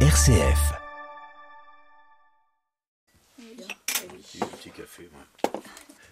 [0.00, 0.74] RCF.
[3.38, 5.22] Petit café, moi.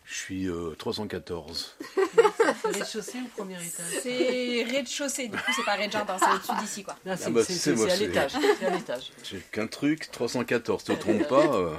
[0.06, 1.76] Je suis euh, 314.
[2.64, 3.84] Rez-de-chaussée ou premier étage?
[4.02, 6.96] C'est rez-de-chaussée, du coup c'est pas rez-de-jardin, c'est au-dessus d'ici quoi.
[7.04, 8.32] C'est Ah bah, c'est- c'est c'est- moi, c'est à c'est- l'étage.
[8.58, 9.12] C'est à l'étage.
[9.24, 10.84] J'ai qu'un truc, 314.
[10.84, 11.74] Te trompe pas, euh,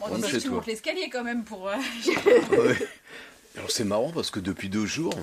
[0.00, 0.56] Bon, rentre donc, chez tu toi.
[0.56, 1.68] montes l'escalier quand même pour.
[1.68, 1.76] euh,
[2.50, 2.88] Ouais.
[3.56, 5.14] Alors c'est marrant parce que depuis deux jours,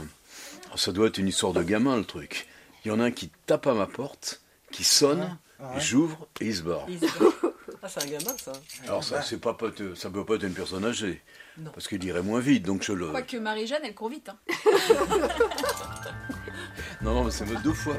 [0.75, 2.47] ça doit être une histoire de gamin le truc.
[2.85, 4.41] Il y en a un qui tape à ma porte,
[4.71, 5.37] qui sonne,
[5.79, 6.85] j'ouvre et il se barre.
[6.89, 7.05] Il se-
[7.81, 8.51] Ah, c'est un gamin, ça.
[8.87, 11.21] Alors ça, c'est pas, pas- ça peut pas être une personne âgée.
[11.57, 11.71] Non.
[11.71, 13.09] Parce qu'il irait moins vite, donc je le.
[13.09, 14.29] Quoique Marie-Jeanne elle court vite.
[14.29, 14.37] Hein.
[17.01, 17.95] Non, non, mais c'est deux fois.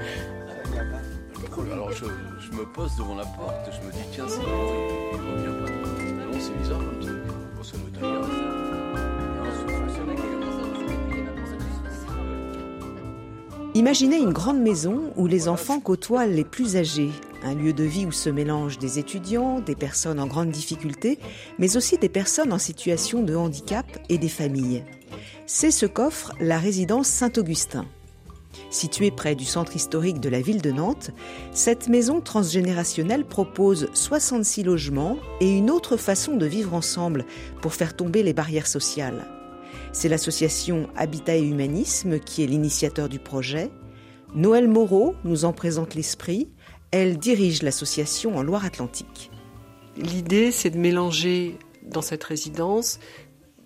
[1.71, 2.07] Alors je,
[2.41, 4.47] je me pose devant la porte, je me dis tiens, c'est pas.
[4.47, 7.19] Non, c'est bizarre comme truc.
[7.55, 8.29] Bon, ça doit être un gamin.
[13.75, 17.11] Imaginez une grande maison où les enfants côtoient les plus âgés,
[17.45, 21.19] un lieu de vie où se mélangent des étudiants, des personnes en grande difficulté,
[21.59, 24.83] mais aussi des personnes en situation de handicap et des familles.
[25.47, 27.87] C'est ce qu'offre la résidence Saint-Augustin.
[28.71, 31.11] Située près du centre historique de la ville de Nantes,
[31.53, 37.25] cette maison transgénérationnelle propose 66 logements et une autre façon de vivre ensemble
[37.61, 39.27] pour faire tomber les barrières sociales.
[39.93, 43.71] C'est l'association Habitat et Humanisme qui est l'initiateur du projet.
[44.35, 46.49] Noël Moreau nous en présente l'esprit.
[46.97, 49.33] Elle dirige l'association en Loire-Atlantique.
[49.97, 53.01] L'idée, c'est de mélanger dans cette résidence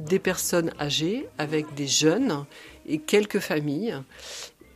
[0.00, 2.46] des personnes âgées avec des jeunes
[2.86, 3.94] et quelques familles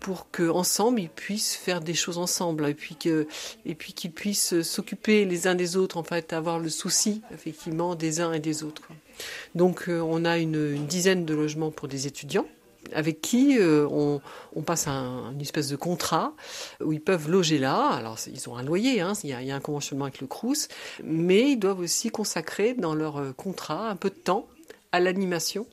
[0.00, 5.54] pour qu'ensemble ils puissent faire des choses ensemble et puis qu'ils puissent s'occuper les uns
[5.54, 8.88] des autres en fait avoir le souci effectivement des uns et des autres
[9.54, 12.46] donc euh, on a une dizaine de logements pour des étudiants
[12.92, 13.86] avec qui euh,
[14.54, 16.34] on, passe un, une espèce de contrat
[16.80, 17.88] où ils peuvent loger là.
[17.90, 20.68] Alors ils ont un loyer, hein, il, y a, un conventionnement avec le Crous,
[21.04, 24.48] mais ils doivent aussi consacrer dans leur euh, contrat un peu de temps
[24.92, 25.66] à l'animation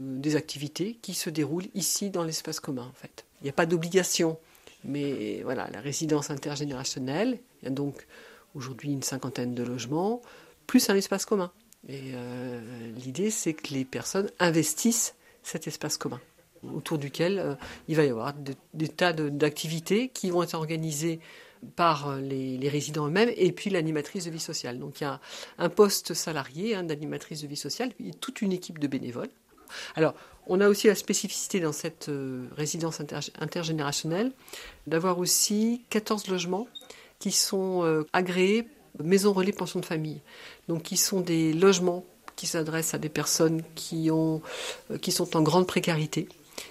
[0.00, 3.24] euh, des activités qui se déroulent ici dans l'espace commun en fait.
[3.40, 4.38] Il n'y a pas d'obligation,
[4.84, 8.06] mais voilà, la résidence intergénérationnelle, il y a donc
[8.54, 10.20] aujourd'hui une cinquantaine de logements,
[10.66, 11.52] plus un espace commun.
[11.88, 12.12] Et
[12.96, 15.14] l'idée, c'est que les personnes investissent
[15.48, 16.20] cet espace commun,
[16.74, 17.54] autour duquel euh,
[17.88, 21.20] il va y avoir de- des tas d'activités qui vont être organisées
[21.76, 24.78] par euh, les, résidents eux-mêmes et puis l'animatrice de vie sociale.
[24.78, 25.20] Donc il y a
[25.58, 29.30] un poste salarié hein, d'animatrice de vie sociale et toute une équipe de bénévoles.
[29.96, 30.14] Alors,
[30.46, 34.32] on a aussi la spécificité dans cette euh, résidence inter- intergénérationnelle
[34.86, 36.66] d'avoir aussi 14 logements
[37.18, 38.68] qui sont agréés
[39.02, 40.20] maison relais pension de famille.
[40.68, 42.04] Donc qui sont des logements
[42.36, 44.40] qui s'adressent à des personnes qui ont
[45.02, 46.28] qui sont en grande précarité,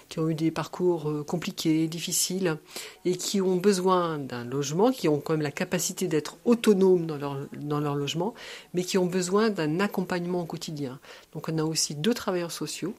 [0.08, 2.56] qui ont eu des parcours euh, compliqués, difficiles
[3.04, 7.16] et qui ont besoin d'un logement, qui ont quand même la capacité d'être autonomes dans
[7.16, 8.34] leur dans leur logement,
[8.74, 10.98] mais qui ont besoin d'un accompagnement au quotidien.
[11.32, 12.94] Donc on a aussi deux travailleurs sociaux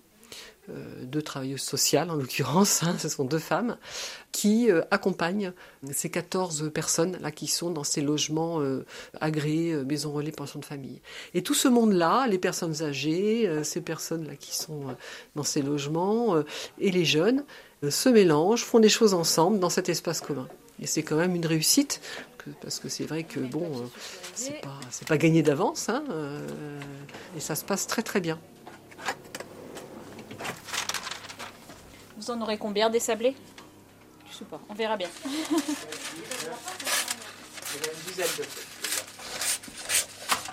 [1.01, 3.77] deux travailleuses sociales en l'occurrence, hein, ce sont deux femmes,
[4.31, 5.51] qui euh, accompagnent
[5.91, 8.85] ces 14 personnes là qui sont dans ces logements euh,
[9.19, 11.01] agréés, euh, maison relais, pension de famille.
[11.33, 14.93] Et tout ce monde-là, les personnes âgées, euh, ces personnes-là qui sont euh,
[15.35, 16.43] dans ces logements euh,
[16.79, 17.43] et les jeunes,
[17.83, 20.47] euh, se mélangent, font des choses ensemble dans cet espace commun.
[20.81, 22.01] Et c'est quand même une réussite,
[22.61, 23.85] parce que c'est vrai que bon, euh,
[24.33, 26.47] c'est pas, pas gagné d'avance, hein, euh,
[27.35, 28.39] et ça se passe très très bien.
[32.19, 33.33] Vous en aurez combien des sablés?
[34.29, 35.07] Je sais pas, on verra bien.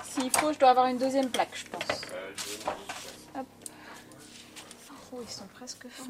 [0.04, 1.82] S'il faut, je dois avoir une deuxième plaque, je pense.
[3.37, 3.47] Hop.
[5.12, 6.04] Oh, ils sont presque fins.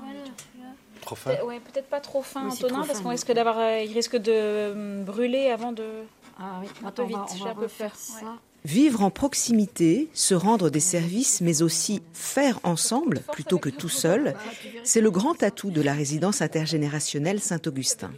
[1.01, 3.81] Trop Peut- Ouais, peut-être pas trop fin, Oui, c'est Antonin, parce qu'on risque d'avoir, euh,
[3.81, 5.85] il risque de hum, brûler avant de.
[6.39, 7.99] Ah oui, Un attends, peu vite, on va, on j'ai va un peu refaire peur,
[7.99, 8.25] ça.
[8.25, 8.31] ouais.
[8.65, 14.35] Vivre en proximité, se rendre des services, mais aussi faire ensemble plutôt que tout seul,
[14.83, 18.11] c'est le grand atout de la résidence intergénérationnelle Saint-Augustin.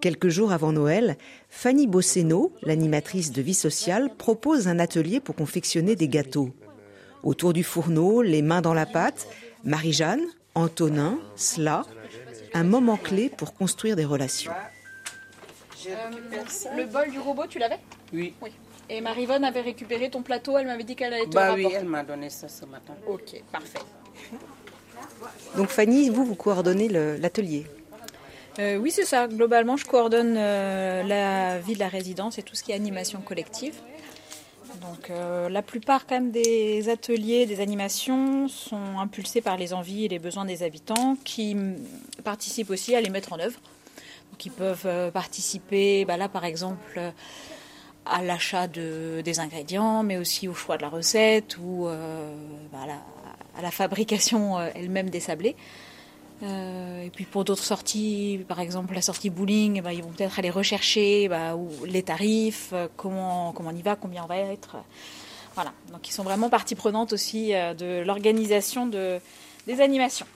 [0.00, 1.16] Quelques jours avant Noël,
[1.48, 6.50] Fanny Bosseno, l'animatrice de vie sociale, propose un atelier pour confectionner des gâteaux.
[7.22, 9.28] Autour du fourneau, les mains dans la pâte,
[9.62, 10.22] Marie-Jeanne,
[10.56, 11.86] Antonin, Sla,
[12.52, 14.50] un moment clé pour construire des relations.
[16.76, 17.78] Le bol du robot, tu l'avais
[18.12, 18.34] Oui.
[18.40, 18.50] Oui.
[18.88, 21.86] Et Marivonne avait récupéré ton plateau, elle m'avait dit qu'elle allait te Bah oui, elle
[21.86, 22.94] m'a donné ça ce matin.
[23.06, 23.78] Ok, parfait.
[25.56, 27.66] Donc Fanny, vous, vous coordonnez l'atelier.
[28.58, 29.28] Euh, oui, c'est ça.
[29.28, 33.20] Globalement, je coordonne euh, la vie de la résidence et tout ce qui est animation
[33.20, 33.74] collective.
[34.80, 40.06] Donc, euh, la plupart quand même des ateliers, des animations sont impulsés par les envies
[40.06, 41.56] et les besoins des habitants qui
[42.24, 43.58] participent aussi à les mettre en œuvre.
[44.44, 47.10] Ils peuvent euh, participer, bah là par exemple, euh,
[48.04, 51.86] à l'achat de, des ingrédients, mais aussi au choix de la recette ou
[52.72, 52.78] bah,
[53.56, 55.54] à, la, fabrication elle-même des sablés.
[56.42, 60.50] et puis pour d'autres sorties, par exemple la sortie bowling, bah, ils vont peut-être aller
[60.50, 61.30] rechercher
[61.86, 64.78] les tarifs, comment, comment on y va, combien on va être.
[65.54, 69.20] Voilà, donc ils sont vraiment partie prenante aussi de l'organisation de,
[69.68, 70.26] des animations.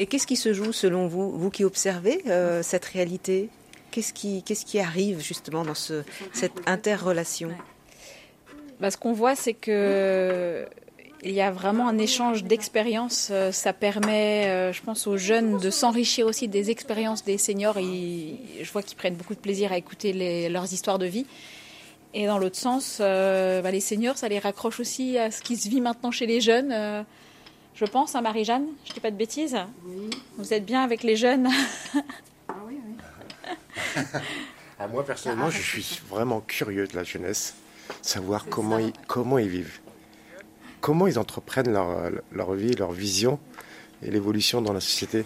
[0.00, 3.48] Et qu'est-ce qui se joue selon vous, vous qui observez euh, cette réalité?
[3.90, 7.50] Qu'est-ce qui, qu'est-ce qui arrive justement dans ce, cette interrelation?
[8.80, 10.66] Bah, Ce qu'on voit, c'est que
[11.24, 13.30] il y a vraiment un échange d'expériences.
[13.32, 17.74] Euh, ça permet, euh, je pense, aux jeunes de s'enrichir aussi des expériences des seniors.
[17.76, 21.26] Je vois qu'ils prennent beaucoup de plaisir à écouter leurs histoires de vie.
[22.14, 25.68] Et dans l'autre sens, bah, les seniors, ça les raccroche aussi à ce qui se
[25.68, 27.04] vit maintenant chez les jeunes
[27.78, 28.66] je pense, à Marie-Jeanne.
[28.84, 29.56] Je ne dis pas de bêtises.
[29.84, 30.10] Oui.
[30.36, 31.48] Vous êtes bien avec les jeunes
[32.48, 34.04] Ah oui, oui.
[34.80, 37.54] Ah, moi, personnellement, je suis vraiment curieux de la jeunesse,
[38.02, 39.78] savoir comment ils, comment ils vivent,
[40.80, 43.38] comment ils entreprennent leur, leur vie, leur vision
[44.02, 45.24] et l'évolution dans la société.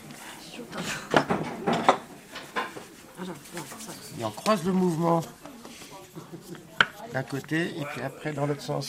[4.21, 5.23] Et on croise le mouvement
[7.13, 8.87] d'un côté et puis après dans l'autre sens.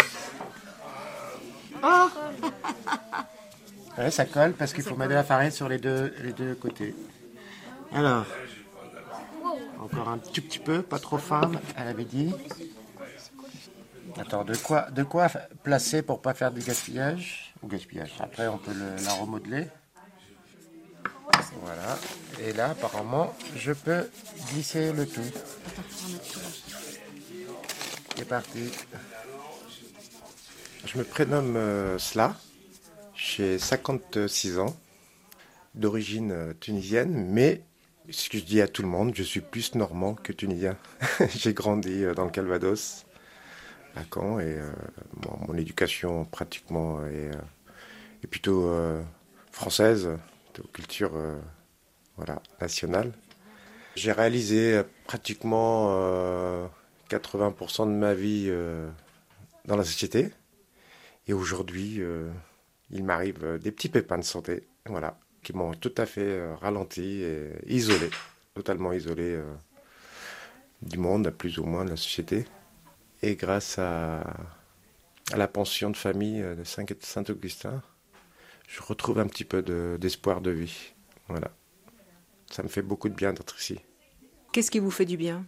[1.82, 2.08] Oh
[3.98, 6.56] Ouais, ça colle parce qu'il faut mettre de la farine sur les deux, les deux
[6.56, 6.96] côtés.
[7.94, 8.26] Alors,
[9.80, 12.34] encore un tout petit peu, pas trop fin, elle avait dit.
[14.18, 15.28] Attends, de quoi, de quoi
[15.64, 17.54] placer pour pas faire du gaspillage?
[17.62, 18.14] Ou gaspillage.
[18.20, 18.74] Après, on peut
[19.04, 19.68] la remodeler.
[21.62, 21.98] Voilà.
[22.42, 24.10] Et là, apparemment, je peux
[24.52, 25.22] glisser le tout.
[28.16, 28.72] C'est parti.
[30.86, 32.36] Je me prénomme euh, Sla.
[33.26, 34.76] J'ai 56 ans,
[35.76, 37.62] d'origine euh, tunisienne, mais
[38.10, 40.78] ce que je dis à tout le monde, je suis plus normand que tunisien.
[41.30, 43.06] J'ai grandi euh, dans le Calvados,
[43.96, 44.70] à Caen, et euh,
[45.48, 48.70] mon, éducation pratiquement est, plutôt
[49.52, 50.10] française,
[50.74, 51.12] culture
[52.60, 53.14] nationale.
[53.96, 55.90] J'ai réalisé pratiquement
[57.10, 58.52] 80% de ma vie
[59.66, 60.30] dans la société.
[61.28, 62.02] Et aujourd'hui,
[62.94, 66.56] il m'arrive euh, des petits pépins de santé, voilà, qui m'ont tout à fait euh,
[66.56, 68.10] ralenti et isolé,
[68.54, 69.54] totalement isolé euh,
[70.84, 72.46] du monde, plus ou moins de la société.
[73.22, 74.24] Et grâce à,
[75.36, 77.82] la pension de famille de Saint-Augustin,
[78.68, 79.62] je retrouve un petit peu
[79.98, 80.94] d'espoir de, vie.
[81.30, 81.50] Voilà.
[82.52, 83.80] Ça me fait beaucoup de bien d'être ici.
[84.52, 85.46] Qu'est-ce qui vous fait du bien?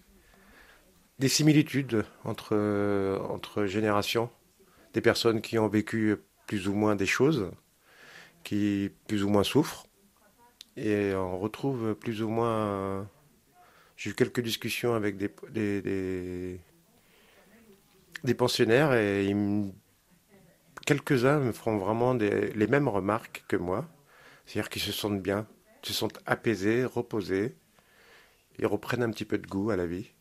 [1.19, 2.56] Des similitudes entre,
[3.30, 4.30] entre générations,
[4.94, 6.15] des personnes qui ont vécu
[6.47, 7.51] plus ou moins des choses,
[8.44, 9.88] qui plus ou moins souffrent.
[10.77, 13.09] Et on retrouve plus ou moins...
[13.97, 16.59] J'ai eu quelques discussions avec des, des,
[18.24, 19.33] des, pensionnaires et
[20.86, 23.88] quelques-uns me feront vraiment les mêmes remarques que moi.
[24.45, 25.47] C'est-à-dire qu'ils se sentent bien,
[25.81, 27.56] se sentent apaisés, reposés,
[28.59, 30.12] ils reprennent un petit peu de goût à la vie.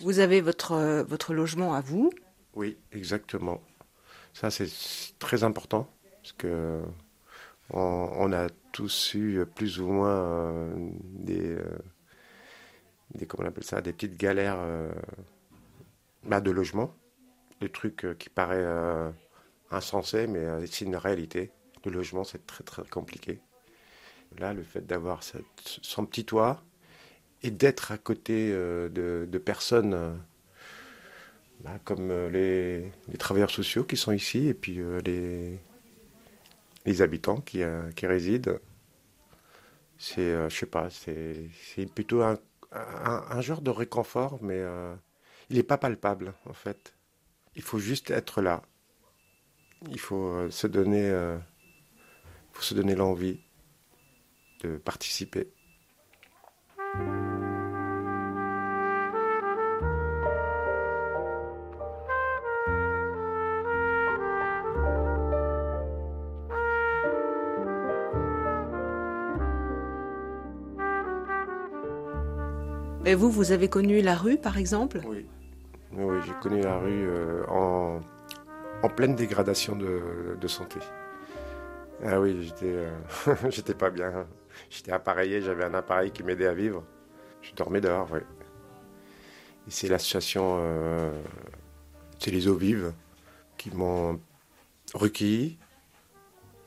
[0.00, 2.10] Vous avez votre, votre logement à vous?
[2.54, 3.62] Oui, exactement.
[4.34, 4.68] Ça, c'est
[5.18, 5.88] très important
[6.20, 6.82] parce que
[7.70, 11.78] on, a tous eu plus ou moins euh, des, euh,
[13.14, 14.92] des, comment on appelle ça, des petites galères euh,
[16.24, 16.94] bah, de logement,
[17.60, 19.14] des trucs qui paraissent
[19.70, 21.52] insensés, mais c'est une réalité.
[21.84, 23.40] Le logement, c'est très très compliqué.
[24.38, 25.20] Là, le fait d'avoir
[25.62, 26.62] son petit toit
[27.42, 30.18] et d'être à côté de personnes
[31.84, 32.28] comme euh,
[33.08, 35.00] les, travailleurs sociaux qui sont ici et puis euh,
[36.84, 38.58] les, habitants qui, euh, résident.
[39.96, 41.48] C'est, je sais pas, c'est,
[41.94, 42.38] plutôt un,
[42.72, 44.62] un, genre de réconfort, mais
[45.48, 46.94] il n'est pas palpable en fait.
[47.54, 48.62] Il faut juste être là.
[49.88, 51.10] Il faut se donner,
[52.52, 53.40] faut se donner l'envie
[54.62, 55.48] de participer.
[73.14, 75.00] Vous, vous avez connu la rue, par exemple?
[75.06, 75.26] Oui,
[75.92, 78.00] oui j'ai connu la rue euh, en,
[78.88, 80.78] pleine dégradation de, santé.
[82.04, 82.90] Ah oui, j'étais, euh,
[83.50, 84.26] j'étais pas bien.
[84.68, 86.84] J'étais appareillé, j'avais un appareil qui m'aidait à vivre.
[87.40, 88.20] Je dormais dehors, oui.
[89.66, 91.22] Et c'est l'association, euh,
[92.18, 92.92] c'est les eaux vives,
[93.56, 94.20] qui m'ont
[94.92, 95.58] requis.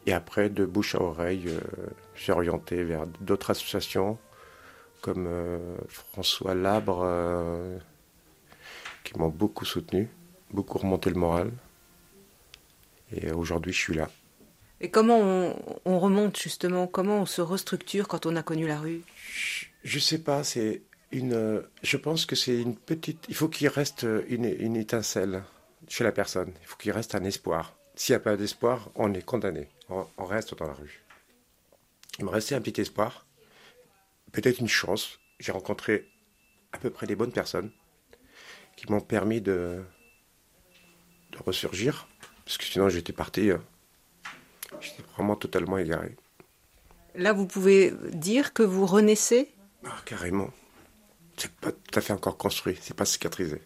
[0.06, 1.50] Et après, de bouche à oreille,
[2.16, 4.18] j'ai orienté vers d'autres associations
[5.02, 7.78] comme euh, François Labre, euh,
[9.04, 10.10] qui m'ont beaucoup soutenu,
[10.52, 11.52] beaucoup remonté le moral.
[13.12, 14.10] Et aujourd'hui, je suis là.
[14.80, 16.88] Et comment on, remonte justement?
[16.88, 19.02] Comment on se restructure quand on a connu la rue?
[19.84, 20.44] Je ne sais pas.
[20.44, 21.64] C'est une.
[21.82, 23.26] Je pense que c'est une petite.
[23.30, 25.44] Il faut qu'il reste une, étincelle
[25.88, 26.52] chez la personne.
[26.62, 27.76] Il faut qu'il reste un espoir.
[27.96, 29.70] S'il n'y a pas d'espoir, on est condamné.
[29.90, 31.04] On, reste dans la rue.
[32.20, 33.26] Il me restait un petit espoir.
[34.38, 35.18] Peut-être une chance.
[35.40, 36.08] J'ai rencontré
[36.72, 37.72] à peu près les bonnes personnes
[38.76, 39.84] qui m'ont permis de,
[41.32, 42.08] de ressurgir.
[42.46, 43.50] Parce que sinon, j'étais parti.
[43.50, 43.64] Hein.
[44.80, 46.16] J'étais vraiment totalement égaré.
[47.16, 49.52] Là, vous pouvez dire que vous renaissez?
[49.84, 50.52] Ah, Carrément.
[51.36, 53.60] C'est pas tout à fait encore construit, c'est pas cicatrisé.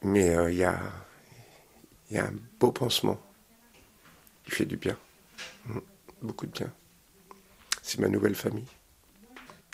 [0.00, 0.80] Mais euh, il y, a,
[2.10, 3.20] y a un beau pansement
[4.46, 4.96] qui fait du bien.
[5.66, 5.78] Mmh.
[6.22, 6.72] Beaucoup de bien.
[7.82, 8.64] C'est ma nouvelle famille.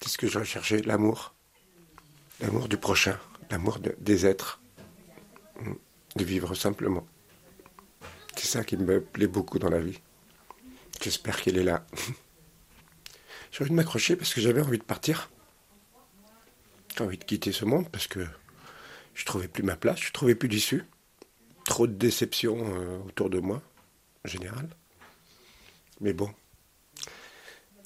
[0.07, 1.35] C'est ce que je recherchais, l'amour.
[2.41, 3.19] L'amour du prochain,
[3.51, 4.61] l'amour des êtres.
[5.61, 5.73] Mmh.
[6.15, 7.05] De vivre simplement.
[8.37, 9.99] C'est ça qui me plaît beaucoup dans la vie.
[11.03, 11.85] J'espère qu'elle est là.
[13.51, 15.29] J'ai envie de m'accrocher parce que j'avais envie de partir.
[16.97, 18.25] J'ai envie de quitter ce monde parce que
[19.15, 20.85] je trouvais plus ma place, je trouvais plus d'issue.
[21.65, 23.61] Trop de déceptions euh, autour de moi,
[24.25, 24.69] en général.
[26.01, 26.33] Mais bon.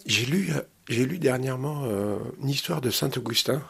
[0.05, 3.63] J'ai lu, euh, j'ai lu dernièrement euh, une histoire de Saint Augustin.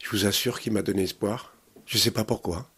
[0.00, 1.56] Je vous assure qu'il m'a donné espoir.
[1.86, 2.70] Je ne sais pas pourquoi.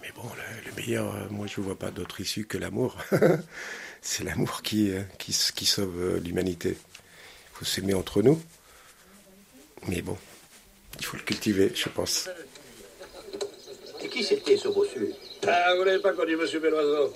[0.00, 0.22] Mais bon,
[0.64, 2.96] le, meilleur, moi je ne vois pas d'autre issue que l'amour.
[4.00, 6.70] c'est l'amour qui, euh, qui, qui, sauve euh, l'humanité.
[6.70, 8.40] Il faut s'aimer entre nous.
[9.86, 10.16] Mais bon,
[11.00, 12.30] il faut le cultiver, je pense.
[14.00, 15.12] Et qui c'était ce bossu?
[15.46, 16.60] Ah, vous n'avez pas connu M.
[16.60, 17.12] Belloiseau.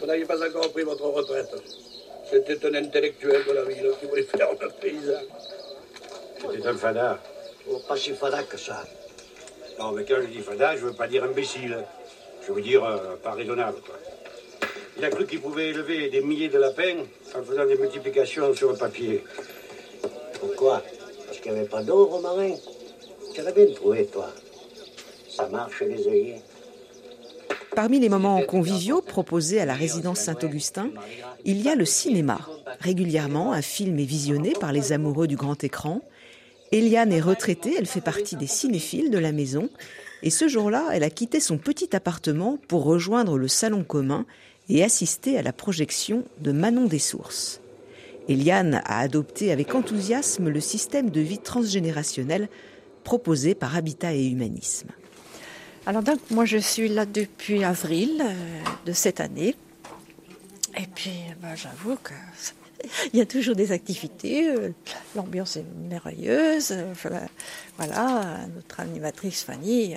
[0.00, 1.54] Vous n'aviez pas encore pris votre retraite.
[2.30, 5.20] C'était un intellectuel de la ville qui voulait faire un paysan.
[6.40, 7.18] C'était un fada.
[7.68, 8.84] Oh, pas si fada que ça.
[9.80, 11.84] Non, mais quand je dis fada, je veux pas dire imbécile.
[12.46, 13.96] Je veux dire euh, pas raisonnable, quoi.
[14.96, 16.98] Il a cru qu'il pouvait élever des milliers de lapins
[17.34, 19.24] en faisant des multiplications sur le papier.
[20.38, 20.82] Pourquoi?
[21.26, 22.54] Parce qu'il n'y avait pas d'eau, Romarin.
[23.34, 24.28] Tu l'as bien trouvé, toi.
[25.28, 26.42] Ça marche, les œillets.
[27.74, 30.90] Parmi les moments conviviaux proposés à la résidence Saint-Augustin,
[31.44, 32.40] il y a le cinéma.
[32.80, 36.02] Régulièrement, un film est visionné par les amoureux du grand écran.
[36.72, 39.68] Eliane est retraitée, elle fait partie des cinéphiles de la maison.
[40.22, 44.26] Et ce jour-là, elle a quitté son petit appartement pour rejoindre le salon commun
[44.68, 47.60] et assister à la projection de Manon des Sources.
[48.28, 52.48] Eliane a adopté avec enthousiasme le système de vie transgénérationnel
[53.02, 54.88] proposé par Habitat et Humanisme.
[55.86, 58.34] Alors donc moi je suis là depuis avril euh,
[58.86, 59.54] de cette année
[60.76, 62.12] et puis ben, j'avoue que
[63.12, 64.70] il y a toujours des activités, euh,
[65.14, 66.94] l'ambiance est merveilleuse, euh,
[67.76, 69.94] voilà, notre animatrice Fanny,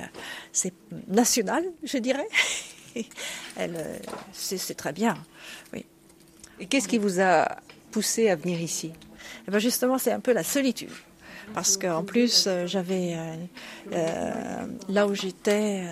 [0.52, 0.74] c'est
[1.08, 2.28] national, je dirais.
[3.56, 3.98] elle, euh,
[4.34, 5.18] c'est très bien.
[5.74, 5.86] Oui.
[6.60, 7.58] Et qu'est-ce qui vous a
[7.92, 8.92] poussé à venir ici?
[9.48, 10.90] Eh ben Justement, c'est un peu la solitude.
[11.54, 13.16] Parce qu'en plus, euh, j'avais,
[13.92, 15.84] euh, là où j'étais,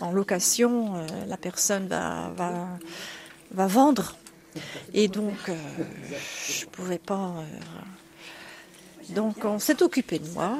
[0.00, 0.94] en location,
[1.26, 2.68] la personne va, va,
[3.52, 4.16] va, vendre.
[4.92, 7.34] Et donc, je ne pouvais pas
[9.10, 10.56] donc on s'est occupé de moi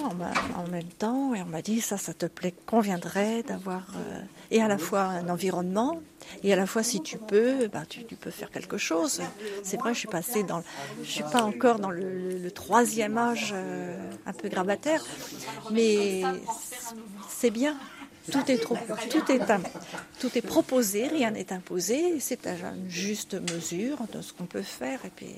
[0.56, 4.20] en, même temps et on m'a dit ça, ça te plaît, conviendrait d'avoir euh,
[4.50, 6.00] et à la fois un environnement
[6.42, 9.20] et à la fois si tu peux, bah, tu, peux faire quelque chose.
[9.62, 10.62] C'est vrai, je suis passée dans,
[11.02, 13.96] je suis pas encore dans le, troisième âge euh,
[14.26, 15.04] un peu grabataire,
[15.70, 16.22] mais
[17.28, 17.76] c'est bien.
[18.30, 18.76] Tout est, tout,
[19.32, 19.40] est,
[20.20, 24.62] tout est proposé, rien n'est imposé, c'est à une juste mesure de ce qu'on peut
[24.62, 25.00] faire.
[25.04, 25.34] Et puis,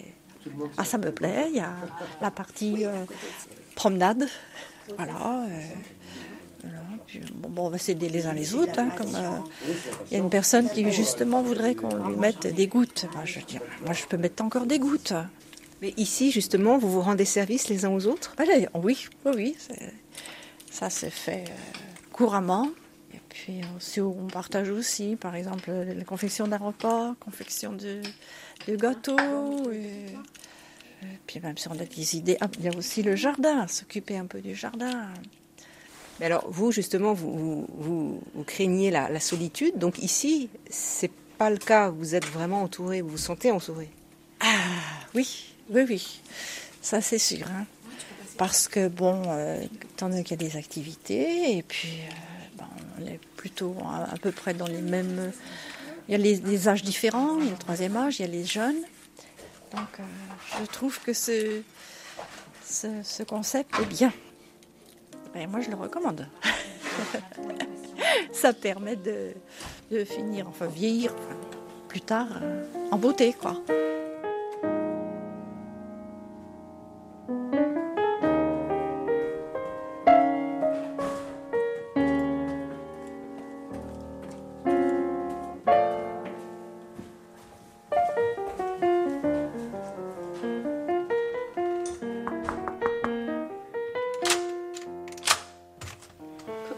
[0.76, 1.46] ah, ça me plaît.
[1.50, 1.74] Il y a
[2.20, 3.04] la partie euh,
[3.74, 4.26] promenade.
[4.96, 5.46] Voilà.
[5.48, 8.78] Euh, bon, on va s'aider les uns les autres.
[8.78, 9.38] Hein, comme euh,
[10.10, 13.06] il y a une personne qui justement voudrait qu'on lui mette des gouttes.
[13.24, 15.14] je dis, moi, je peux mettre encore des gouttes.
[15.82, 18.34] Mais ici, justement, vous vous rendez service les uns aux autres?
[18.82, 19.56] Oui, oui, oui.
[20.70, 21.44] Ça se fait
[22.12, 22.70] couramment.
[23.12, 23.60] Et puis,
[24.00, 28.00] on partage aussi, par exemple, la confection d'un repas, confection de,
[28.68, 29.16] le gâteau.
[29.72, 30.06] Et,
[31.26, 34.16] puis même si on a des idées, ah, il y a aussi le jardin, s'occuper
[34.16, 35.08] un peu du jardin.
[36.20, 39.78] Mais alors, vous, justement, vous, vous, craignez la, solitude.
[39.78, 41.90] Donc ici, c'est pas le cas.
[41.90, 43.90] Vous êtes vraiment entouré, vous vous sentez entouré.
[44.40, 44.46] Ah,
[45.14, 46.20] oui, oui, oui.
[46.82, 47.46] Ça, c'est sûr.
[47.48, 47.66] Hein.
[48.36, 49.62] Parce que, bon, euh,
[49.98, 52.68] donné qu'il y a des activités, et puis, euh, ben,
[53.00, 55.32] on est plutôt à peu près dans les mêmes
[56.08, 58.28] il y a les, âges différents, il y a le troisième âge, il y a
[58.28, 58.82] les jeunes.
[59.74, 60.02] Donc euh,
[60.60, 61.62] je trouve que ce,
[62.62, 64.12] ce, concept est bien.
[65.32, 66.28] Ben, moi je le recommande.
[68.32, 69.32] ça permet de,
[69.90, 71.14] de finir, enfin vieillir
[71.88, 73.62] plus tard euh, en beauté, quoi.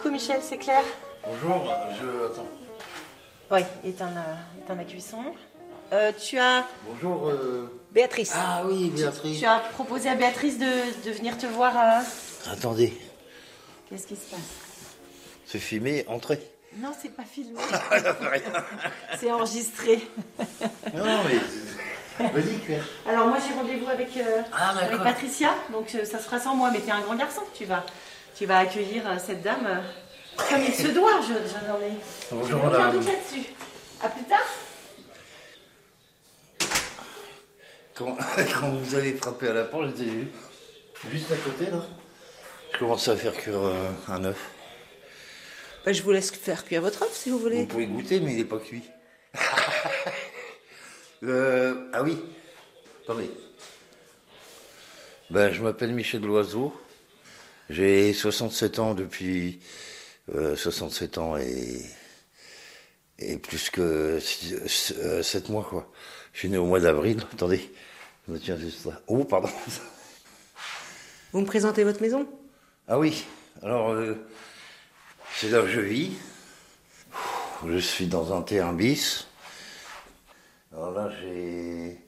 [0.05, 0.85] Michel, c'est Claire.
[1.27, 2.27] Bonjour, je.
[2.33, 2.47] Attends.
[3.51, 5.19] Oui, éteins la, éteins la cuisson.
[5.93, 6.65] Euh, tu as.
[6.87, 7.29] Bonjour.
[7.29, 8.33] euh, Béatrice.
[8.35, 9.39] Ah oui, Béatrice.
[9.41, 10.67] Tu as proposé à Béatrice de,
[11.05, 11.75] de venir te voir.
[11.77, 12.93] euh, Attendez,
[13.89, 14.41] Qu'est-ce qui se passe?
[15.45, 16.41] C'est filmé, entrez.
[16.79, 17.59] Non, c'est pas filmé.
[19.19, 20.01] c'est enregistré.
[20.95, 22.27] Non, mais.
[22.31, 22.85] Vas-y, Claire.
[23.07, 26.55] Alors moi j'ai rendez-vous avec, euh, Ah, avec Patricia, donc euh, ça se fera sans
[26.55, 27.85] moi, mais t'es un grand garçon, tu vas,
[28.37, 31.93] tu vas accueillir euh, cette dame euh, comme il se doit, je, je n'en ai
[32.31, 32.93] Bonjour, aucun madame.
[32.99, 33.47] doute là-dessus.
[34.03, 34.45] À plus tard.
[37.95, 38.17] Quand,
[38.61, 40.11] quand vous avez frappé à la porte, j'étais
[41.11, 41.83] juste à côté, là.
[42.75, 44.51] Je commençais à faire cuire euh, un œuf.
[45.87, 47.65] Bah, je vous laisse faire cuire votre œuf si vous Vous voulez.
[47.65, 48.83] pouvez goûter, mais il n'est pas cuit.
[51.23, 52.19] Euh, ah oui,
[53.03, 53.31] attendez.
[55.31, 56.79] Ben, je m'appelle Michel Loiseau.
[57.69, 59.61] J'ai 67 ans depuis
[60.35, 61.83] euh, 67 ans et,
[63.19, 65.91] et plus que 7 mois, quoi.
[66.33, 67.23] Je suis né au mois d'avril.
[67.33, 67.71] Attendez,
[68.27, 69.01] je me tiens juste là.
[69.09, 69.49] Oh, pardon.
[71.33, 72.29] Vous me présentez votre maison?
[72.89, 73.25] Ah oui,
[73.63, 74.15] alors euh,
[75.35, 76.13] c'est là où je vis.
[77.67, 79.27] Je suis dans un terrain bis.
[80.73, 81.99] Alors là, j'ai.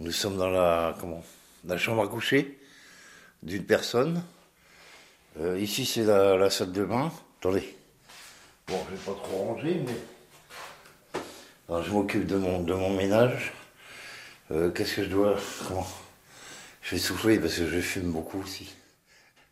[0.00, 1.22] Nous sommes dans la comment
[1.66, 2.58] La chambre à coucher
[3.42, 4.22] d'une personne.
[5.40, 7.12] Euh, ici, c'est la, la salle de bain.
[7.40, 7.76] Attendez.
[8.66, 11.20] Bon, je vais pas trop ranger, mais.
[11.68, 13.52] Alors, je m'occupe de mon, de mon ménage.
[14.50, 15.36] Euh, Qu'est-ce que je dois.
[15.68, 15.86] Comment
[16.82, 18.74] Je vais souffler parce que je fume beaucoup aussi.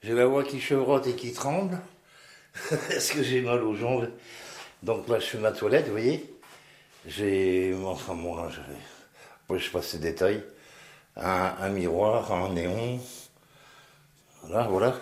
[0.03, 1.79] J'ai la voix qui chevrotte et qui tremble.
[2.91, 4.11] Est-ce que j'ai mal aux jambes?
[4.83, 6.35] Donc là, je fais ma toilette, vous voyez.
[7.07, 7.75] J'ai.
[7.85, 8.61] Enfin, moi, je,
[9.45, 10.43] après, je passe les détails.
[11.17, 12.99] Un, un miroir, un néon.
[14.43, 14.99] Voilà, voilà.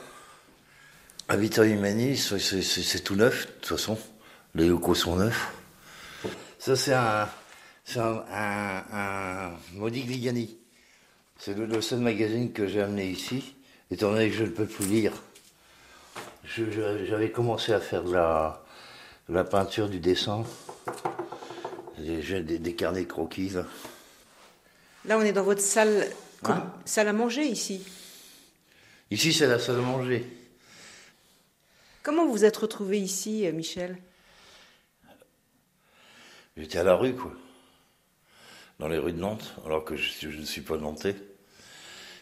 [1.28, 3.98] Habitat humaniste, c'est- c'est tout neuf, de toute façon.
[4.54, 5.52] Les locaux sont neufs.
[6.58, 7.28] Ça, c'est un.
[7.86, 10.56] C'est un, un, un Modigliani.
[11.38, 13.54] C'est le, le seul magazine que j'ai amené ici,
[13.90, 15.12] étant donné que je ne peux plus lire.
[16.46, 18.62] J'avais commencé à faire de la,
[19.28, 20.44] de la peinture, du dessin.
[21.98, 23.64] Des, des carnets de croquis, là.
[25.06, 26.06] Là, on est dans votre salle,
[26.46, 26.62] Hein?
[26.84, 27.82] Salle à manger ici.
[29.10, 30.26] Ici, c'est la salle à manger.
[32.04, 33.96] Comment vous êtes retrouvé ici, euh, Michel?
[36.54, 37.32] J'étais à la rue, quoi.
[38.78, 41.16] Dans les rues de Nantes, alors que je, ne suis pas nantais.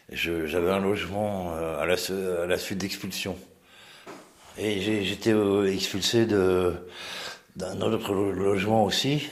[0.08, 3.36] J'avais un logement euh, à la, suite d'expulsion.
[4.56, 9.28] Et j'étais euh, expulsé d'un autre lo- logement aussi.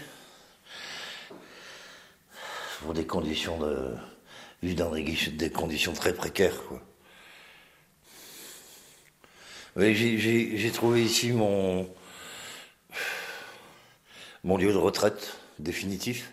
[2.81, 3.95] Pour des conditions de.
[4.65, 6.83] vivre dans des, des conditions très précaires, quoi.
[9.77, 11.89] J'ai- trouvé ici mon
[14.45, 16.33] mon lieu de retraite définitif.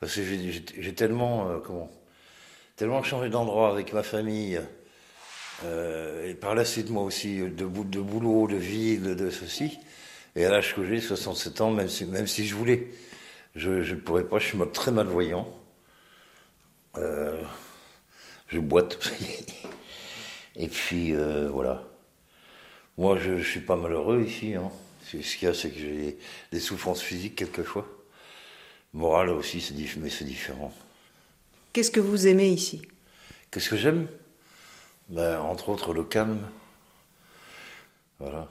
[0.00, 1.90] Parce que j'ai- tellement, euh, comment,
[2.76, 4.60] tellement changé d'endroit avec ma famille.
[5.64, 9.78] euh, et par la suite, moi aussi, de, bou- de boulot, de vie, de, ceci.
[10.36, 12.88] Et à l'âge que j'ai, 67 ans, même si, même si je voulais,
[13.56, 15.48] je ne pourrais pas, je suis très malvoyant.
[16.98, 17.40] Euh,
[18.48, 18.98] je boite.
[20.56, 21.14] et puis,
[21.50, 21.84] voilà.
[22.98, 24.54] Moi, je ne suis pas malheureux ici.
[24.54, 24.70] Hein.
[25.04, 26.18] Ce qu'il y a, c'est que j'ai
[26.52, 27.86] des souffrances physiques quelquefois.
[28.92, 30.72] Morales aussi, c'est mais c'est différent.
[31.72, 32.82] Qu'est-ce que vous aimez ici?
[33.50, 34.08] Qu'est-ce que j'aime?
[35.08, 36.48] Ben, Entre autres, le calme.
[38.18, 38.48] Voilà.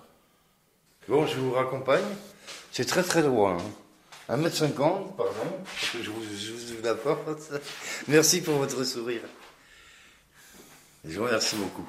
[1.07, 2.03] Bon, je vous raccompagne.
[2.71, 3.57] C'est très très loin.
[3.57, 4.37] hein.
[4.37, 4.73] 1m50,
[5.15, 5.15] pardon,
[5.63, 7.51] parce que je vous, je vous ouvre la porte.
[8.07, 9.21] Merci pour votre sourire.
[11.03, 11.87] Je vous remercie beaucoup.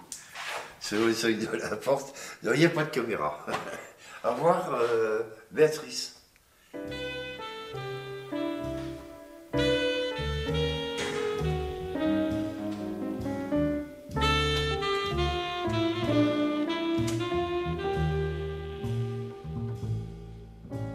[0.88, 2.16] C'est le seuil de la porte.
[2.44, 3.44] Il n'y a pas de caméra.
[4.24, 6.14] Au revoir, euh, Béatrice.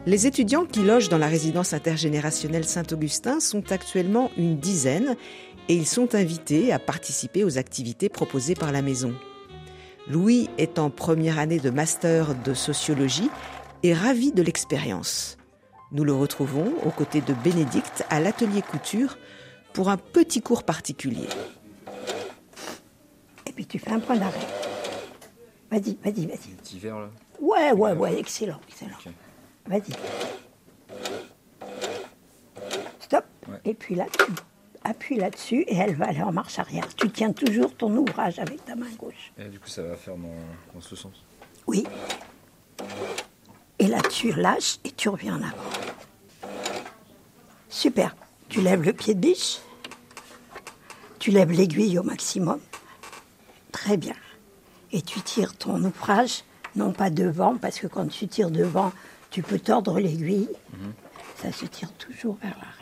[0.05, 5.17] Les étudiants qui logent dans la résidence intergénérationnelle Saint-Augustin sont actuellement une dizaine
[5.67, 9.13] et ils sont invités à participer aux activités proposées par la maison.
[10.07, 13.29] Louis est en première année de master de sociologie
[13.83, 15.37] et ravi de l'expérience.
[15.91, 19.17] Nous le retrouvons aux côtés de Bénédicte à l'atelier couture
[19.73, 21.27] pour un petit cours particulier.
[23.45, 24.47] Et puis tu fais un point d'arrêt.
[25.69, 26.55] Vas-y, vas-y, vas-y.
[26.61, 27.09] Petit verre là
[27.39, 28.97] Ouais, ouais, ouais, excellent, excellent.
[29.65, 29.91] Vas-y.
[32.99, 33.25] Stop.
[33.65, 34.25] Et puis là, tu
[34.83, 36.87] appuies là-dessus et elle va aller en marche arrière.
[36.95, 39.31] Tu tiens toujours ton ouvrage avec ta main gauche.
[39.37, 40.35] Et du coup, ça va faire dans,
[40.73, 41.23] dans ce sens
[41.67, 41.85] Oui.
[43.79, 46.51] Et là, tu lâches et tu reviens en avant.
[47.69, 48.15] Super.
[48.49, 49.59] Tu lèves le pied de biche.
[51.19, 52.59] Tu lèves l'aiguille au maximum.
[53.71, 54.15] Très bien.
[54.91, 56.43] Et tu tires ton ouvrage,
[56.75, 58.91] non pas devant, parce que quand tu tires devant,
[59.29, 60.49] tu peux tordre l'aiguille.
[61.41, 62.80] Ça se tire toujours vers l'arrière.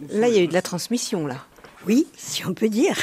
[0.00, 1.44] Là, il y a eu de la transmission, là.
[1.86, 2.96] Oui, si on peut dire.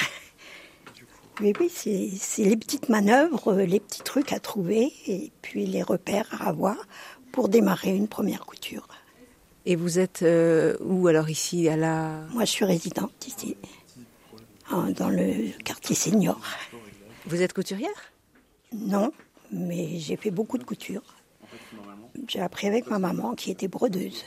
[1.42, 6.28] Oui, oui, c'est les petites manœuvres, les petits trucs à trouver et puis les repères
[6.40, 6.78] à avoir
[7.32, 8.88] pour démarrer une première couture.
[9.66, 12.20] Et vous êtes euh, où alors ici à la...
[12.34, 13.58] Moi, je suis résidente ici,
[14.70, 16.40] dans le quartier senior.
[17.26, 17.90] Vous êtes couturière?
[18.74, 19.12] Non,
[19.52, 21.02] mais j'ai fait beaucoup de couture.
[22.28, 24.24] J'ai appris avec ma maman qui était brodeuse.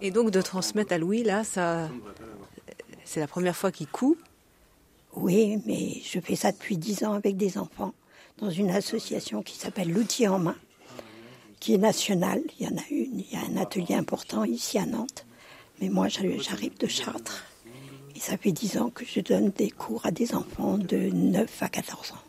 [0.00, 1.88] Et donc de transmettre à Louis, là, ça,
[3.04, 4.16] c'est la première fois qu'il coud.
[5.14, 7.94] Oui, mais je fais ça depuis dix ans avec des enfants
[8.38, 10.56] dans une association qui s'appelle L'outil en main,
[11.58, 12.42] qui est nationale.
[12.58, 15.26] Il y en a une, il y a un atelier important ici à Nantes.
[15.80, 17.44] Mais moi, j'arrive de Chartres.
[18.14, 21.62] Et ça fait dix ans que je donne des cours à des enfants de 9
[21.62, 22.22] à 14 ans.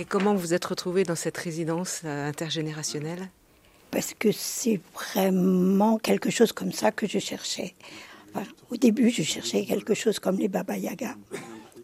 [0.00, 3.28] Et comment vous êtes retrouvé dans cette résidence euh, intergénérationnelle?
[3.90, 7.74] Parce que c'est vraiment quelque chose comme ça que je cherchais.
[8.34, 11.16] Enfin, au début, je cherchais quelque chose comme les Baba Yaga.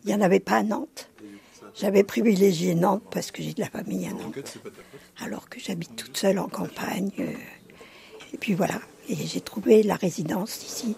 [0.04, 1.10] Il n'y en avait pas à Nantes.
[1.74, 4.58] J'avais privilégié Nantes parce que j'ai de la famille à Nantes,
[5.20, 7.10] alors que j'habite toute seule en campagne.
[7.18, 7.32] euh,
[8.32, 10.96] Et puis voilà, et j'ai trouvé la résidence ici.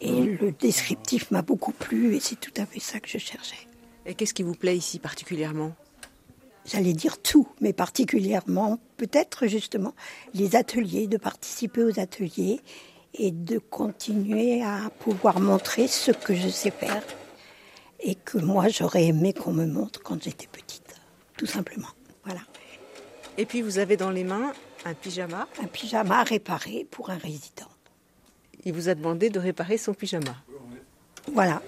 [0.00, 3.66] Et le descriptif m'a beaucoup plu et c'est tout à fait ça que je cherchais.
[4.06, 5.74] Et qu'est-ce qui vous plaît ici particulièrement?
[6.70, 9.94] J'allais dire tout, mais particulièrement peut-être justement
[10.34, 12.60] les ateliers, de participer aux ateliers
[13.14, 17.02] et de continuer à pouvoir montrer ce que je sais faire
[18.00, 20.94] et que moi j'aurais aimé qu'on me montre quand j'étais petite,
[21.38, 21.88] tout simplement.
[22.24, 22.40] Voilà.
[23.38, 24.52] Et puis vous avez dans les mains
[24.84, 25.48] un pyjama.
[25.62, 27.68] Un pyjama réparé pour un résident.
[28.66, 30.36] Il vous a demandé de réparer son pyjama.
[31.32, 31.62] Voilà.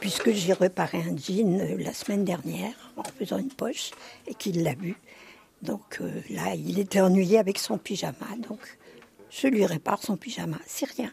[0.00, 3.90] Puisque j'ai réparé un jean euh, la semaine dernière en faisant une poche
[4.26, 4.96] et qu'il l'a vu.
[5.62, 8.26] Donc euh, là, il était ennuyé avec son pyjama.
[8.48, 8.60] Donc
[9.30, 10.58] je lui répare son pyjama.
[10.66, 11.12] C'est rien.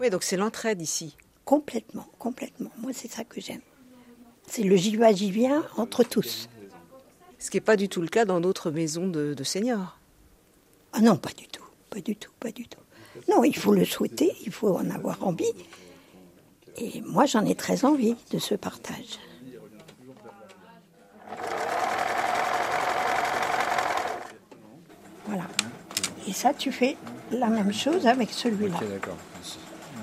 [0.00, 1.16] Oui, donc c'est l'entraide ici.
[1.44, 2.70] Complètement, complètement.
[2.78, 3.62] Moi, c'est ça que j'aime.
[4.46, 6.48] C'est le j'y vais, j'y viens entre tous.
[7.38, 9.98] Ce qui n'est pas du tout le cas dans d'autres maisons de, de seniors.
[10.92, 11.64] Ah non, pas du tout.
[11.90, 12.80] Pas du tout, pas du tout.
[13.28, 15.52] Non, il faut le souhaiter, il faut en avoir envie.
[16.76, 19.18] Et moi, j'en ai très envie de ce partage.
[25.26, 25.44] Voilà.
[26.28, 26.96] Et ça, tu fais
[27.30, 28.76] la même chose avec celui-là.
[28.80, 29.16] Ok, d'accord.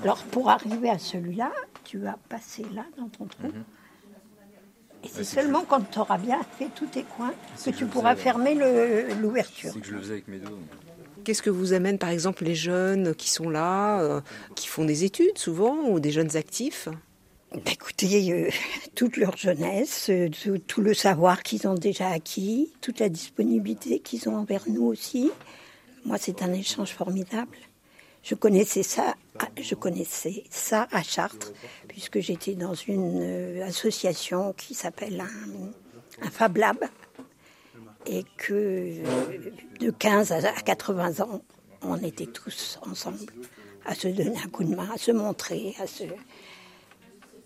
[0.02, 1.50] Alors, pour arriver à celui-là,
[1.84, 3.46] tu vas passer là dans ton trou.
[3.46, 7.72] Et c'est Ouais, c'est seulement quand tu auras bien fait tous tes coins que C'est
[7.72, 9.70] que tu pourras faisais, fermer le- l'ouverture.
[9.72, 10.58] C'est que je le faisais avec mes dos.
[11.24, 14.20] Qu'est-ce que vous amène par exemple les jeunes qui sont là, euh,
[14.54, 16.88] qui font des études souvent, ou des jeunes actifs?
[17.70, 18.50] Écoutez, euh,
[18.94, 20.28] toute leur jeunesse, euh,
[20.66, 25.30] tout, le savoir qu'ils ont déjà acquis, toute la disponibilité qu'ils ont envers nous aussi.
[26.04, 27.56] Moi, c'est un échange formidable.
[28.22, 31.52] Je connaissais ça, à- je connaissais ça à Chartres,
[31.88, 36.78] puisque j'étais dans une euh, association qui s'appelle un, un Fab Lab,
[38.06, 38.96] et que
[39.80, 41.42] de 15 à 80 ans,
[41.82, 43.18] on était tous ensemble
[43.86, 46.04] à se donner un coup de main, à se montrer, à se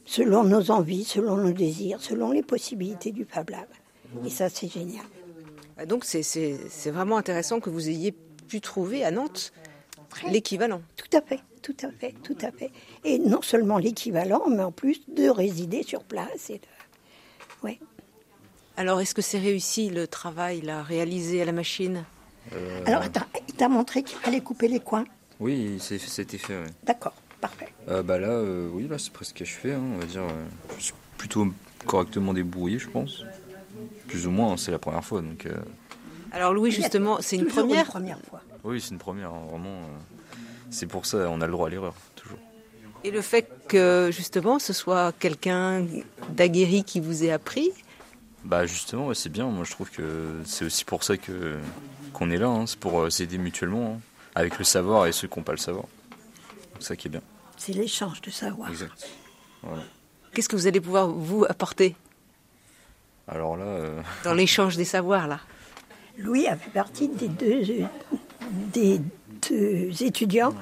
[0.08, 3.66] selon nos envies, selon nos désirs, selon les possibilités du Fab Lab.
[4.24, 5.04] Et ça, c'est génial.
[5.76, 8.12] Ah, Donc c'est- c'est c'est vraiment intéressant que vous ayez
[8.48, 9.52] pu trouver à Nantes
[10.30, 10.80] l'équivalent.
[10.96, 12.70] Tout à fait, tout à fait, tout à fait.
[13.04, 16.48] Et non seulement l'équivalent, mais en plus de résider sur place.
[16.48, 16.64] Et de...
[17.64, 17.78] ouais.
[18.78, 22.04] Alors est-ce que c'est réussi le travail là, réalisé à la machine?
[22.54, 25.04] Euh, Alors, attends, il t'a montré qu'il fallait couper les coins
[25.38, 26.70] Oui, c'était fait, ouais.
[26.84, 27.68] D'accord, parfait.
[27.88, 30.22] Euh, bah là, euh, oui, là c'est presque achevé, hein, on va dire.
[30.22, 30.44] euh,
[30.78, 31.46] je suis plutôt
[31.86, 33.24] correctement débrouillé, je pense.
[34.08, 35.46] Plus ou moins, hein, c'est la première fois, donc.
[35.46, 35.54] euh,
[36.32, 37.84] Alors Louis justement, c'est une première.
[37.84, 38.40] Une première fois.
[38.64, 39.68] Oui, c'est une première, hein, vraiment.
[39.68, 40.36] euh,
[40.70, 42.38] c'est pour ça, on a le droit à l'erreur, toujours.
[43.04, 45.86] Et le fait que justement ce soit quelqu'un
[46.30, 47.70] d'aguerri qui vous ait appris,
[48.44, 49.46] Bah justement, c'est bien.
[49.46, 51.56] Moi, je trouve que c'est aussi pour ça que
[52.12, 52.48] qu'on est là.
[52.48, 52.66] Hein.
[52.66, 54.00] C'est pour s'aider mutuellement, hein.
[54.34, 55.84] avec le savoir et ceux qui n'ont pas le savoir.
[56.80, 57.22] C'est ça qui est bien.
[57.56, 58.70] C'est l'échange de savoir.
[58.70, 59.08] Exact.
[60.32, 61.96] Qu'est-ce que vous allez pouvoir vous apporter
[63.26, 65.40] Alors là, dans l'échange des savoirs là.
[66.18, 67.62] Louis a fait partie des deux,
[68.72, 69.00] des
[69.48, 70.52] deux étudiants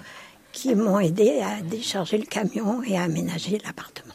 [0.53, 4.15] qui m'ont aidé à décharger le camion et à aménager l'appartement.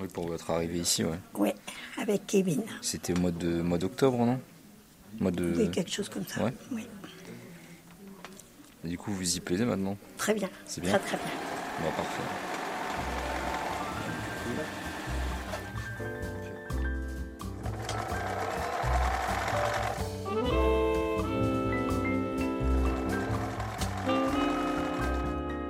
[0.00, 1.18] Oui, pour votre arrivée ici, ouais.
[1.34, 1.50] Oui,
[1.98, 2.62] avec Kevin.
[2.80, 4.40] C'était au mois de mois d'octobre, non?
[5.20, 5.66] Mois de...
[5.66, 6.44] Quelque chose comme ça.
[6.44, 6.52] Ouais.
[6.72, 6.86] Oui.
[8.84, 10.48] Du coup, vous y plaisez maintenant Très bien.
[10.66, 10.90] C'est bien.
[10.90, 11.26] Très très bien.
[11.82, 12.22] Bon, parfait.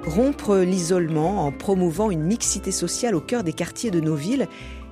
[0.07, 4.47] Rompre l'isolement en promouvant une mixité sociale au cœur des quartiers de nos villes,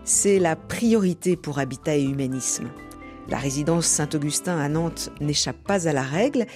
[0.04, 2.70] c'est la priorité pour Habitat et Humanisme.
[3.28, 6.46] La résidence Saint-Augustin à Nantes n'échappe pas à la règle.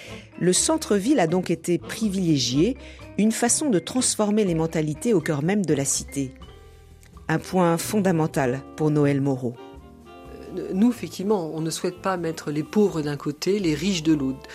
[0.40, 2.77] Le centre-ville a donc été privilégié,
[3.18, 6.33] une façon de transformer les mentalités au cœur même de la cité.
[7.29, 9.55] Un point fondamental pour Noël Moreau
[10.72, 14.48] nous, effectivement, on ne souhaite pas mettre les pauvres d'un côté, les riches de l'autre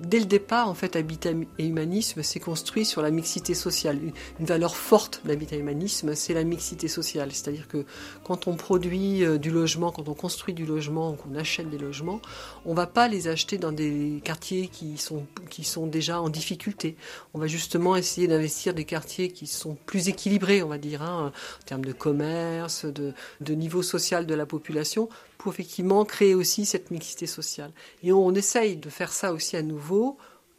[0.00, 3.98] dès le départ, en fait, Habitat et Humanisme s'est construit sur la mixité sociale.
[4.38, 7.32] Une valeur forte d'Habitat et Humanisme, c'est la mixité sociale.
[7.32, 7.84] C'est-à-dire que
[8.22, 12.20] quand on produit euh, du logement, quand on construit du logement, qu'on achète des logements,
[12.64, 16.28] on ne va pas les acheter dans des quartiers qui sont, qui sont déjà en
[16.28, 16.96] difficulté.
[17.32, 21.32] On va justement essayer d'investir des quartiers qui sont plus équilibrés, on va dire, hein,
[21.60, 26.64] en termes de commerce, de, de niveau social de la population, pour effectivement créer aussi
[26.66, 27.70] cette mixité sociale.
[28.02, 30.16] Et on, essaye de faire ça aussi à nouveau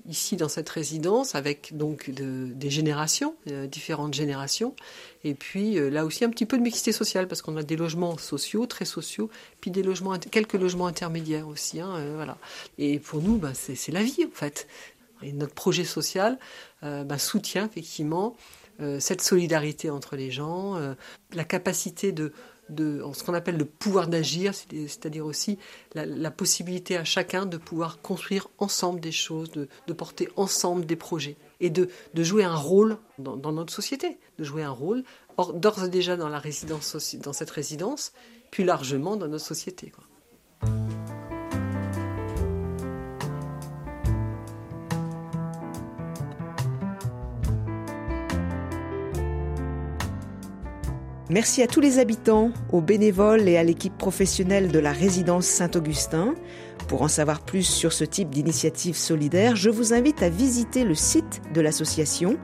[0.08, 4.76] ici dans cette résidence avec donc des générations, euh, différentes générations,
[5.24, 7.76] et puis euh, là aussi un petit peu de mixité sociale parce qu'on a des
[7.76, 12.38] logements sociaux, très sociaux, puis des logements, quelques logements intermédiaires aussi, hein, euh, voilà.
[12.78, 14.68] Et pour nous, bah, c'est la vie en fait.
[15.24, 16.38] Et notre projet social
[16.82, 18.36] bah, soutient effectivement
[19.00, 20.76] cette solidarité entre les gens,
[21.34, 22.34] la capacité de
[22.70, 25.58] de ce qu'on appelle le pouvoir d'agir, c'est-à-dire aussi
[25.94, 31.38] la, possibilité à chacun de pouvoir construire ensemble des choses, de, porter ensemble des projets
[31.60, 35.04] et de, jouer un rôle dans, notre société, de jouer un rôle
[35.54, 38.14] d'ores et déjà dans la résidence, dans cette résidence,
[38.52, 39.92] puis largement dans notre société.
[51.36, 56.34] Merci à tous les habitants, aux bénévoles et à l'équipe professionnelle de la résidence Saint-Augustin.
[56.88, 60.96] Pour en savoir plus sur ce type d'initiative solidaire, je vous invite à visiter le
[60.96, 62.38] site de l'association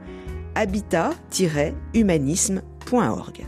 [0.56, 3.46] habitat-humanisme.org.